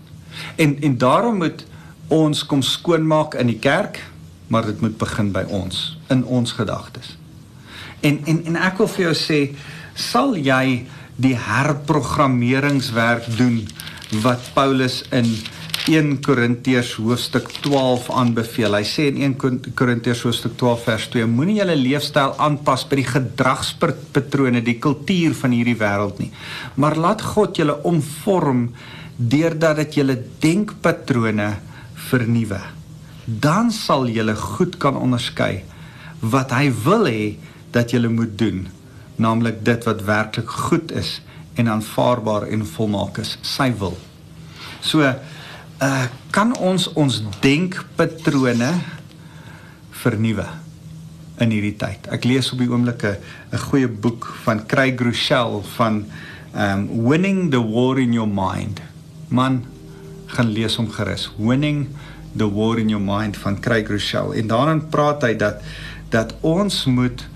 [0.55, 1.65] En en daarom moet
[2.07, 3.99] ons kom skoonmaak in die kerk,
[4.47, 7.17] maar dit moet begin by ons, in ons gedagtes.
[7.99, 9.39] En en en ek wil vir jou sê,
[9.93, 13.63] sal jy die herprogrammeringswerk doen
[14.23, 15.27] wat Paulus in
[15.85, 18.73] 1 Korintiërs hoofstuk 12 aanbeveel.
[18.77, 23.07] Hy sê in 1 Korintiërs hoofstuk 12 vers 2: Moenie julle leefstyl aanpas by die
[23.09, 26.31] gedragspatrone, die kultuur van hierdie wêreld nie,
[26.81, 28.69] maar laat God julle omvorm
[29.17, 31.51] deurdat dit julle denkpatrone
[32.09, 32.61] vernuwe.
[33.25, 35.63] Dan sal julle goed kan onderskei
[36.25, 37.35] wat hy wil hê
[37.75, 38.65] dat julle moet doen,
[39.21, 41.19] naamlik dit wat werklik goed is
[41.55, 43.97] en aanvaarbaar en volmaak is, sy wil.
[44.81, 48.71] So uh kan ons ons denkpatrone
[50.03, 50.45] vernuwe
[51.39, 52.07] in hierdie tyd.
[52.11, 56.05] Ek lees op die oomblik 'n goeie boek van Craig Groeschel van
[56.55, 58.81] um Winning the War in Your Mind.
[59.27, 59.65] Man,
[60.27, 61.31] gaan lees hom gerus.
[61.37, 61.87] Winning
[62.35, 64.33] the War in Your Mind van Craig Groeschel.
[64.33, 65.61] En daarin praat hy dat
[66.09, 67.27] dat ons moet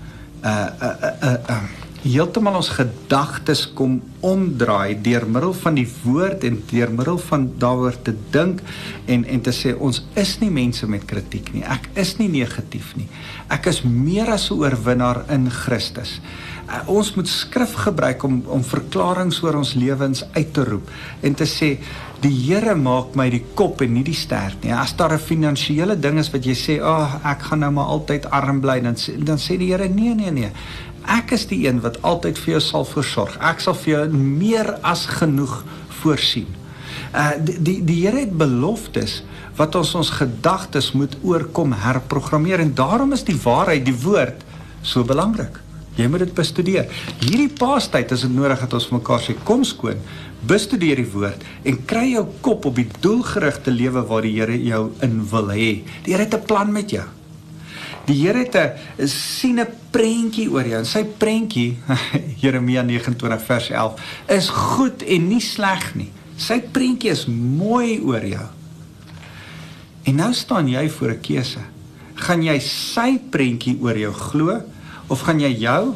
[0.44, 6.60] uh uh uh, uh heeltemal ons gedagtes kom omdraai deur middel van die woord en
[6.70, 8.62] deur middel van daaroor te dink
[9.06, 11.64] en en te sê ons is nie mense met kritiek nie.
[11.64, 13.08] Ek is nie negatief nie.
[13.52, 16.20] Ek is meer as 'n oorwinnaar in Christus.
[16.70, 21.34] Uh, ons moet skrif gebruik om om verklaringe oor ons lewens uit te roep en
[21.34, 21.78] te sê
[22.20, 24.72] die Here maak my die kop en nie die stert nie.
[24.72, 27.84] As daar 'n finansiële ding is wat jy sê, "Ag, oh, ek gaan nou maar
[27.86, 30.50] altyd arm bly," dan sê dan sê die Here, "Nee, nee, nee.
[31.10, 33.34] Ek is die een wat altyd vir jou sal versorg.
[33.42, 35.62] Ek sal vir jou meer as genoeg
[36.02, 36.46] voorsien.
[37.10, 39.20] Uh die die, die Here het beloftes
[39.58, 44.46] wat ons ons gedagtes moet oorkom herprogrammeer en daarom is die waarheid, die woord
[44.86, 45.58] so belangrik.
[45.98, 46.86] Jy moet dit bestudeer.
[47.18, 49.98] Hierdie paastyd is dit nodig dat ons mekaar sê kom skoon,
[50.46, 54.84] bestudeer die woord en kry jou kop op die doelgerigte lewe waar die Here jou
[55.04, 55.72] in wil hê.
[56.06, 57.08] Die Here het 'n plan met jou.
[58.10, 58.56] Die Here het
[58.98, 60.78] 'n sien 'n prentjie oor jou.
[60.78, 61.78] En sy prentjie,
[62.42, 66.10] Jeremia 29 vers 11, is goed en nie sleg nie.
[66.36, 68.46] Sy prentjie is mooi oor jou.
[70.02, 71.60] En nou staan jy voor 'n keuse.
[72.14, 74.60] Gaan jy sy prentjie oor jou glo
[75.06, 75.94] of gaan jy jou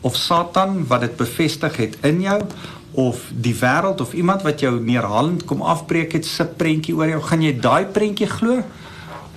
[0.00, 2.42] of Satan wat dit bevestig het in jou
[2.92, 7.22] of die wêreld of iemand wat jou neerhalend kom afbreek het se prentjie oor jou,
[7.22, 8.62] gaan jy daai prentjie glo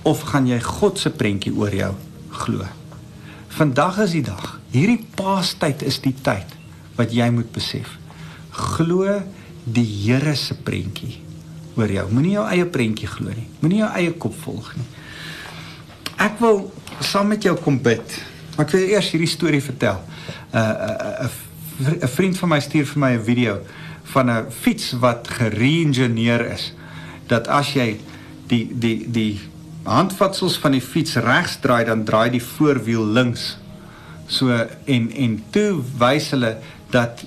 [0.02, 1.94] of gaan jy God se prentjie oor jou
[2.30, 2.66] glo.
[3.48, 4.58] Vandag is die dag.
[4.70, 6.54] Hierdie Paastyd is die tyd
[6.98, 7.96] wat jy moet besef.
[8.50, 9.22] Glo
[9.64, 11.18] die Here se prentjie
[11.78, 12.06] oor jou.
[12.10, 13.46] Moenie jou eie prentjie glo nie.
[13.60, 14.86] Moenie jou eie kop volg nie.
[16.18, 16.64] Ek wil
[17.04, 18.16] saam met jou kom bid.
[18.56, 20.00] Maar ek wil eers hierdie storie vertel.
[20.52, 23.60] 'n uh, 'n uh, 'n vriend van my stuur vir my 'n video
[24.12, 26.72] van 'n fiets wat gereengineer is.
[27.26, 28.00] Dat as jy
[28.46, 29.40] die die die
[29.88, 33.56] handvatsels van die fiets regs draai dan draai die voorwiel links.
[34.28, 36.56] So en en toe wys hulle
[36.92, 37.24] dat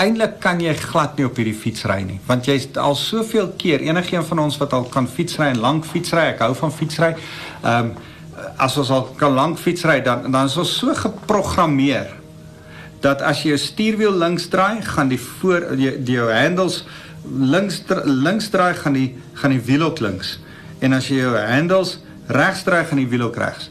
[0.00, 3.80] eintlik kan jy glad nie op hierdie fiets ry nie want jy's al soveel keer
[3.86, 7.14] enigiemand van ons wat al kan fietsry en lank fietsry ek hou van fietsry.
[7.62, 7.96] Ehm um,
[8.60, 12.10] as ons al kan lank fietsry dan dan is ons so geprogrammeer
[13.00, 16.82] dat as jy jou stuurwiel links draai, gaan die voor die, die jou handles
[17.26, 19.08] links links draai gaan die
[19.40, 20.36] gaan die wiel ook links
[20.80, 23.70] en as jy jou handles regs draai gaan die wiel ook regs.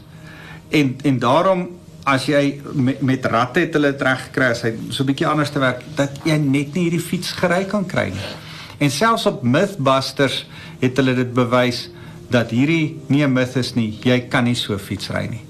[0.70, 1.68] En en daarom
[2.06, 5.50] as jy met, met ratte het hulle reg gekry as hy so 'n bietjie anders
[5.50, 8.30] te werk dat jy net nie hierdie fiets gery kan kry nie.
[8.78, 10.46] En selfs op Mythbusters
[10.80, 11.90] het hulle dit bewys
[12.30, 13.98] dat hierdie nie 'n myth is nie.
[14.02, 15.42] Jy kan nie so fiets ry nie.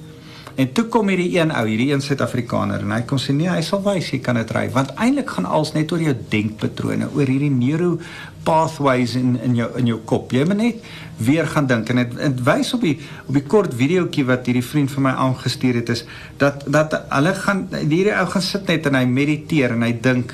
[0.57, 3.61] En toe kom hierdie een ou, hierdie een Suid-Afrikaner en hy kom sê nee, hy
[3.65, 7.29] sal wys jy kan dit ry want eintlik gaan alles net oor jou denkpatrone, oor
[7.29, 7.99] hierdie neuro
[8.47, 10.33] pathways in in jou in jou kop.
[10.33, 10.87] Jy moet net
[11.21, 12.95] weer gaan dink en dit wys op die
[13.27, 16.07] op die kort videoetjie wat hierdie vriend van my aangestuur het is
[16.41, 20.33] dat dat hulle gaan hierdie ou gaan sit net en hy mediteer en hy dink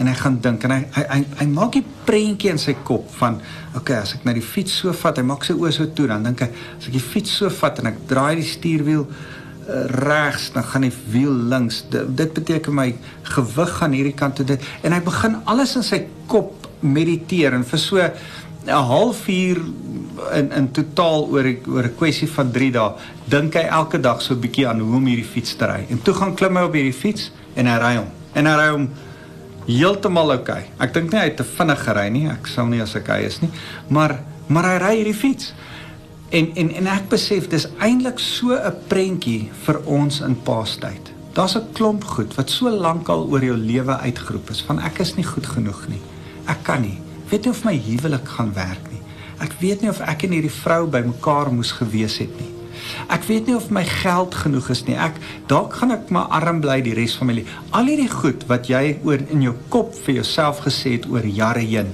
[0.00, 3.08] en hy gaan dink en hy hy hy, hy maak 'n prentjie in sy kop
[3.20, 3.40] van
[3.76, 6.24] okay as ek na die fiets so vat hy maak sy oë so toe dan
[6.26, 9.06] dink hy as ek die fiets so vat en ek draai die stuurwiel
[10.04, 12.88] regs dan gaan die wiel links dit, dit beteken my
[13.36, 17.64] gewig gaan hierdie kant toe dit en hy begin alles in sy kop mediteer en
[17.64, 18.10] vir so 'n
[18.90, 19.60] halfuur
[20.34, 22.92] in in totaal oor oor 'n kwessie van 3 dae
[23.28, 26.02] dink hy elke dag so 'n bietjie aan hoe om hierdie fiets te ry en
[26.02, 28.88] toe gaan klim hy op hierdie fiets en hy ry hom en hy ry hom
[29.68, 30.64] heeltemal oukei.
[30.64, 30.84] Okay.
[30.84, 32.24] Ek dink nie hy het te vinnig gery nie.
[32.32, 33.50] Ek sal nie as ek hy is nie.
[33.94, 34.18] Maar
[34.52, 35.54] maar hy ry hierdie fiets.
[36.34, 41.12] En en en ek besef dis eintlik so 'n prentjie vir ons in paastyd.
[41.32, 44.98] Daar's 'n klomp goed wat so lank al oor jou lewe uitgeroep is van ek
[44.98, 46.00] is nie goed genoeg nie.
[46.46, 46.98] Ek kan nie.
[47.28, 49.00] Weet nie of my huwelik gaan werk nie.
[49.38, 52.50] Ek weet nie of ek en hierdie vrou bymekaar moes gewees het nie.
[53.08, 54.96] Ek weet nie of my geld genoeg is nie.
[54.96, 55.14] Ek
[55.46, 57.48] dalk gaan ek maar arm bly die res van my lewe.
[57.70, 61.60] Al hierdie goed wat jy oor in jou kop vir jouself gesê het oor jare
[61.60, 61.92] heen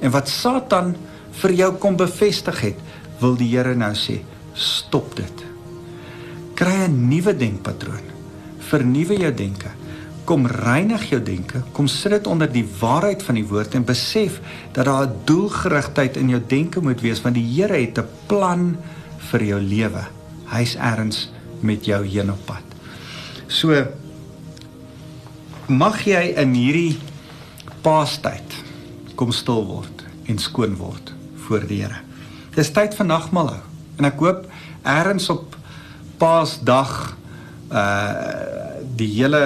[0.00, 0.96] en wat Satan
[1.42, 2.78] vir jou kom bevestig het,
[3.20, 4.20] wil die Here nou sê,
[4.54, 5.44] stop dit.
[6.54, 8.12] Kry 'n nuwe denkpatroon.
[8.58, 9.70] Vernuwe jou denke.
[10.24, 14.40] Kom reinig jou denke, kom sit dit onder die waarheid van die woord en besef
[14.72, 18.76] dat daar 'n doelgerigtheid in jou denke moet wees want die Here het 'n plan
[19.18, 20.04] vir jou lewe
[20.46, 22.64] hy's erns met jou heen op pad.
[23.48, 23.86] So
[25.68, 26.98] mag jy in hierdie
[27.82, 28.58] paastyd
[29.16, 31.12] kom stil word en skoon word
[31.46, 32.03] voor die Here.
[32.54, 33.62] Dis tyd vir nagmaal hou
[33.98, 34.46] en ek hoop
[34.90, 35.56] erns op
[36.22, 36.90] paasdag
[37.70, 39.40] uh die hele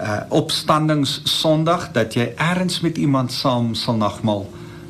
[0.00, 4.46] uh opstandings sonderdag dat jy erns met iemand saam sal nagmaal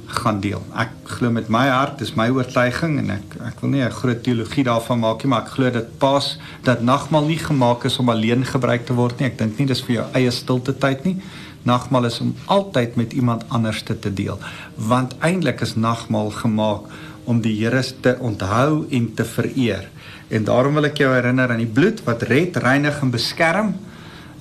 [0.06, 0.62] gaan deel.
[0.78, 4.22] Ek glo met my hart, dis my oortuiging en ek ek wil nie 'n groot
[4.22, 8.08] teologie daarvan maak nie, maar ek glo dat Paas dat nagmaal nie gemaak is om
[8.08, 9.26] alleen gebruik te word nie.
[9.26, 11.16] Ek dink nie dis vir jou eie stilte tyd nie.
[11.64, 14.38] Nagmaal is om altyd met iemand anders te, te deel.
[14.76, 16.82] Want eintlik is nagmaal gemaak
[17.26, 19.88] om die Here te onthou en te vereer.
[20.28, 23.74] En daarom wil ek jou herinner aan die bloed wat red, reinig en beskerm.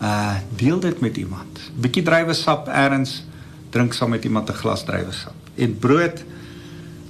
[0.02, 1.60] Uh deel dit met iemand.
[1.76, 3.24] Bietjie druiwesap eers
[3.70, 6.24] drink saam met iemand 'n glas druiwesap en brood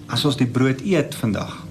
[0.08, 1.66] as ons die brood eet vandag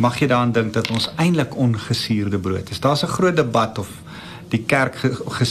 [0.00, 2.80] mag jy daaraan dink dat ons eintlik ongesuurde brood is.
[2.80, 3.88] Daar's 'n groot debat of
[4.48, 5.46] die kerk ge, ge,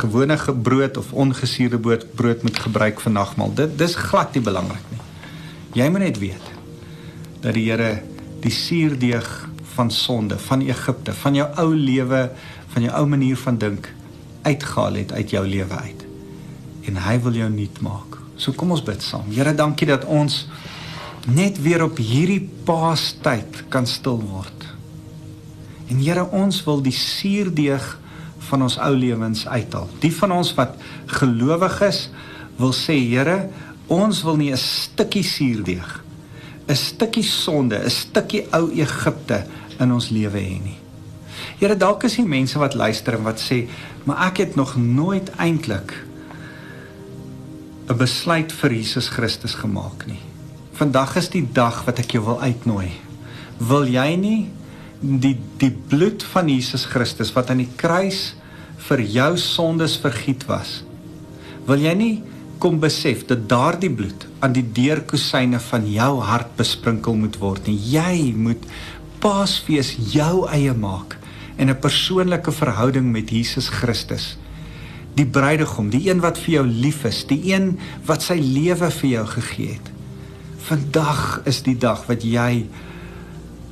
[0.00, 3.54] gewone brood of ongesuurde brood brood moet gebruik vir nagmaal.
[3.54, 5.00] Dit dis glad nie belangrik nie.
[5.82, 6.59] Jy moet net weet
[7.40, 8.02] dat die Here
[8.40, 9.28] die suurdeeg
[9.74, 12.30] van sonde van Egipte, van jou ou lewe,
[12.72, 13.90] van jou ou manier van dink
[14.42, 16.04] uitgehaal het uit jou lewe uit.
[16.88, 18.18] En hy wil jou nuut maak.
[18.40, 19.28] So kom ons bid saam.
[19.32, 20.46] Here, dankie dat ons
[21.28, 24.68] net weer op hierdie paastyd kan stil word.
[25.92, 27.86] En Here, ons wil die suurdeeg
[28.50, 29.90] van ons ou lewens uithaal.
[30.00, 30.78] Die van ons wat
[31.20, 32.06] gelowig is,
[32.60, 33.50] wil sê, Here,
[33.90, 36.04] ons wil nie 'n stukkie suurdeeg,
[36.70, 39.44] 'n stukkie sonde, 'n stukkie ou Egipte
[39.80, 40.78] in ons lewe hê nie.
[41.58, 43.66] Here, dalk is hier mense wat luister en wat sê,
[44.04, 45.92] maar ek het nog nooit eintlik
[47.88, 50.20] 'n besluit vir Jesus Christus gemaak nie.
[50.72, 52.90] Vandag is die dag wat ek jou wil uitnooi.
[53.58, 54.48] Wil jy nie
[55.00, 58.34] die die bloed van Jesus Christus wat aan die kruis
[58.76, 60.84] vir jou sondes vergiet was?
[61.66, 62.22] Wil jy nie
[62.60, 67.78] kom besef dat daardie bloed aan die deurkusyne van jou hart besprinkel moet word nie?
[67.96, 68.68] Jy moet
[69.20, 71.18] Paasfees jou eie maak
[71.56, 74.36] en 'n persoonlike verhouding met Jesus Christus
[75.18, 77.74] die bruidegom, die een wat vir jou lief is, die een
[78.08, 79.90] wat sy lewe vir jou gegee het.
[80.70, 82.66] Vandag is die dag wat jy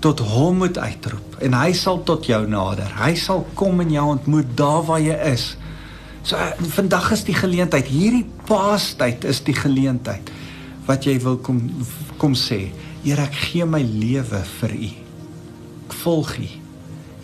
[0.03, 2.91] tot hom moet uitroep en hy sal tot jou nader.
[2.99, 5.53] Hy sal kom en jou ontmoet daar waar jy is.
[6.29, 6.37] So
[6.75, 10.29] vandag is die geleentheid, hierdie Paastyd is die geleentheid
[10.89, 11.63] wat jy wil kom
[12.21, 12.69] kom sê,
[13.05, 14.89] Here, ek gee my lewe vir U.
[15.87, 16.49] Ek volg U.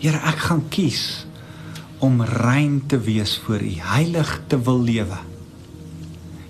[0.01, 1.03] Here, ek gaan kies
[2.05, 5.19] om rein te wees voor U, heilig te wil lewe.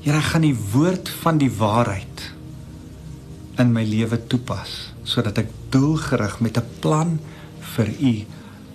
[0.05, 2.27] Here, ek gaan die woord van die waarheid
[3.59, 7.17] in my lewe toepas sodat ek doelgerig met 'n plan
[7.75, 8.15] vir U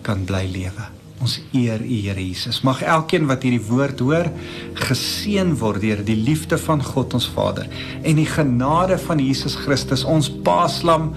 [0.03, 1.00] kan bly lewe.
[1.21, 2.62] Ons eer U Here Jesus.
[2.64, 4.31] Mag elkeen wat hierdie woord hoor,
[4.81, 7.68] geseën word deur die liefde van God ons Vader
[8.01, 11.11] en die genade van Jesus Christus, ons Paaslam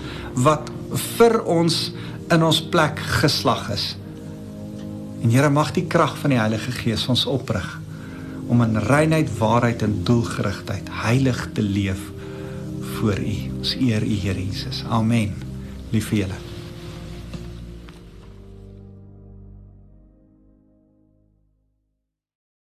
[0.44, 0.72] wat
[1.16, 1.86] vir ons
[2.34, 3.94] in ons plek geslag is.
[5.24, 7.68] En Here mag die krag van die Heilige Gees ons oprig
[8.52, 12.10] om in reinheid, waarheid en doelgerigtheid heilig te leef
[12.98, 13.36] voor U.
[13.64, 14.84] Ons eer U Here Jesus.
[14.92, 15.32] Amen.
[15.96, 16.44] Lief vir julle.